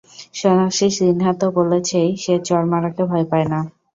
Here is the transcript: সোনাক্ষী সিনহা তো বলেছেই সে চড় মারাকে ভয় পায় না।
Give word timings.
সোনাক্ষী 0.33 0.87
সিনহা 0.97 1.31
তো 1.41 1.47
বলেছেই 1.57 2.09
সে 2.23 2.33
চড় 2.47 2.65
মারাকে 2.71 3.03
ভয় 3.05 3.25
পায় 3.31 3.47
না। 3.51 3.59